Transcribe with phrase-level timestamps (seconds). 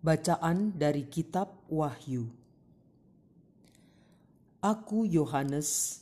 [0.00, 2.24] Bacaan dari Kitab Wahyu.
[4.64, 6.00] Aku Yohanes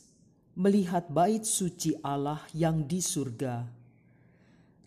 [0.55, 3.67] melihat bait suci Allah yang di surga,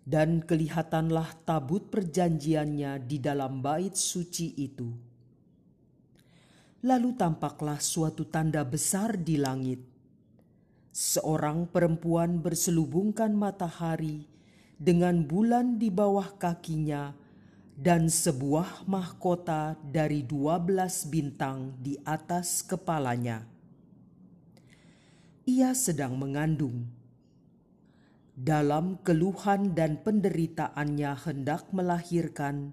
[0.08, 4.88] dan kelihatanlah tabut perjanjiannya di dalam bait suci itu.
[6.80, 9.84] Lalu tampaklah suatu tanda besar di langit.
[10.88, 14.24] Seorang perempuan berselubungkan matahari
[14.80, 17.20] dengan bulan di bawah kakinya
[17.73, 23.45] dan sebuah mahkota dari dua belas bintang di atas kepalanya.
[25.48, 26.87] Ia sedang mengandung.
[28.32, 32.73] Dalam keluhan dan penderitaannya hendak melahirkan,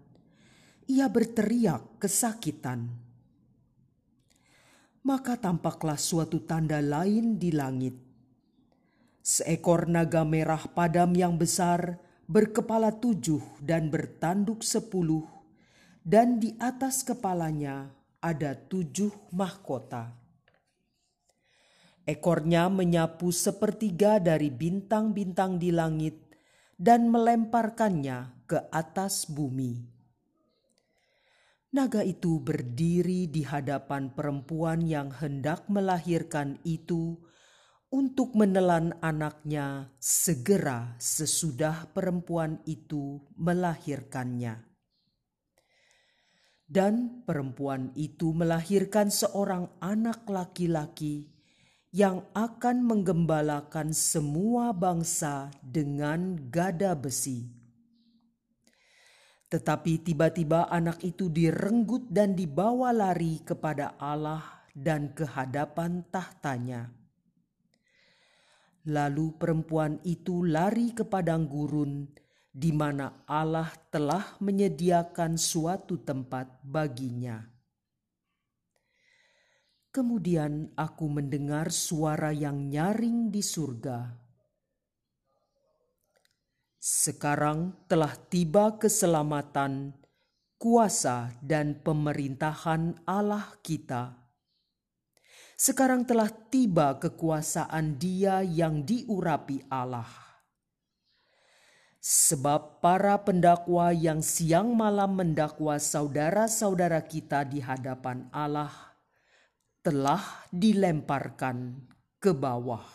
[0.88, 2.88] ia berteriak kesakitan.
[5.04, 8.10] Maka tampaklah suatu tanda lain di langit
[9.30, 15.26] Seekor naga merah padam yang besar berkepala tujuh dan bertanduk sepuluh,
[16.06, 17.90] dan di atas kepalanya
[18.22, 20.14] ada tujuh mahkota.
[22.06, 26.30] Ekornya menyapu sepertiga dari bintang-bintang di langit
[26.78, 29.90] dan melemparkannya ke atas bumi.
[31.70, 37.18] Naga itu berdiri di hadapan perempuan yang hendak melahirkan itu
[37.90, 44.62] untuk menelan anaknya segera sesudah perempuan itu melahirkannya.
[46.70, 51.34] Dan perempuan itu melahirkan seorang anak laki-laki
[51.90, 57.50] yang akan menggembalakan semua bangsa dengan gada besi.
[59.50, 66.99] Tetapi tiba-tiba anak itu direnggut dan dibawa lari kepada Allah dan ke hadapan tahtanya
[68.88, 72.08] Lalu perempuan itu lari ke padang gurun,
[72.48, 77.44] di mana Allah telah menyediakan suatu tempat baginya.
[79.92, 84.16] Kemudian aku mendengar suara yang nyaring di surga.
[86.80, 89.92] Sekarang telah tiba keselamatan,
[90.56, 94.29] kuasa, dan pemerintahan Allah kita
[95.60, 100.08] sekarang telah tiba kekuasaan Dia yang diurapi Allah.
[102.00, 108.72] Sebab para pendakwa yang siang malam mendakwa saudara-saudara kita di hadapan Allah
[109.84, 111.76] telah dilemparkan
[112.24, 112.88] ke bawah.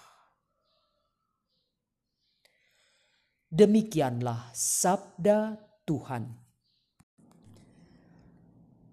[3.52, 6.32] Demikianlah sabda Tuhan.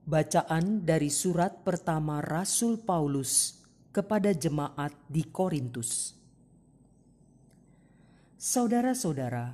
[0.03, 3.60] Bacaan dari surat pertama Rasul Paulus
[3.91, 6.15] kepada jemaat di Korintus.
[8.39, 9.53] Saudara-saudara,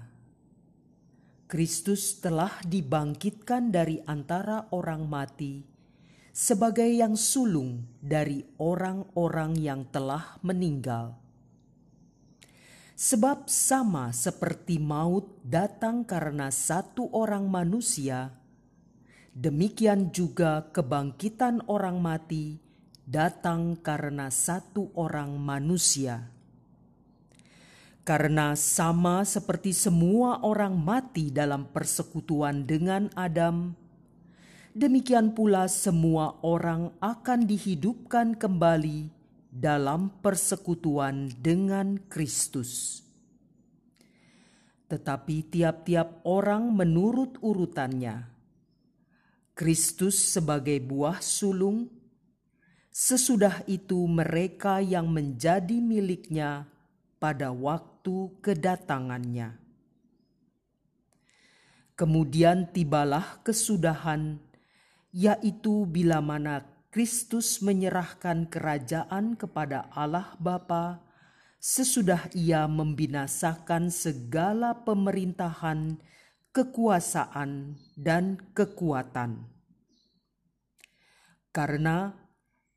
[1.49, 5.65] Kristus telah dibangkitkan dari antara orang mati
[6.37, 11.17] sebagai yang sulung dari orang-orang yang telah meninggal.
[12.93, 18.37] Sebab sama seperti maut datang karena satu orang manusia,
[19.33, 22.66] demikian juga kebangkitan orang mati
[23.07, 26.27] datang karena satu orang manusia.
[28.03, 33.75] Karena sama seperti semua orang mati dalam persekutuan dengan Adam,
[34.75, 39.11] demikian pula semua orang akan dihidupkan kembali
[39.51, 43.03] dalam persekutuan dengan Kristus.
[44.87, 48.23] Tetapi tiap-tiap orang menurut urutannya.
[49.51, 51.96] Kristus sebagai buah sulung,
[52.97, 56.65] Sesudah itu mereka yang menjadi miliknya
[57.21, 59.53] pada waktu kedatangannya.
[61.93, 64.41] Kemudian tibalah kesudahan,
[65.13, 70.97] yaitu bila mana Kristus menyerahkan kerajaan kepada Allah Bapa
[71.61, 76.01] sesudah ia membinasakan segala pemerintahan,
[76.49, 79.45] kekuasaan, dan kekuatan.
[81.53, 82.25] Karena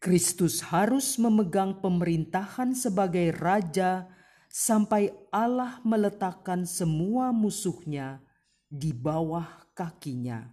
[0.00, 4.08] Kristus harus memegang pemerintahan sebagai raja
[4.48, 8.24] sampai Allah meletakkan semua musuhnya
[8.64, 9.44] di bawah
[9.76, 10.48] kakinya.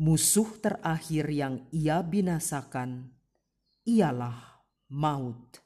[0.00, 3.12] Musuh terakhir yang ia binasakan
[3.84, 5.60] ialah maut.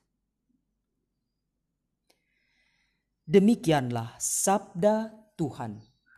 [3.22, 5.91] Demikianlah sabda Tuhan.